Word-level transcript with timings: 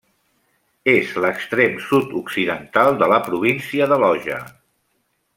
És 0.93 1.11
l'extrem 1.25 1.75
sud-occidental 1.89 2.97
de 3.03 3.09
la 3.15 3.19
província 3.27 3.89
de 3.93 3.99
Loja. 4.05 4.39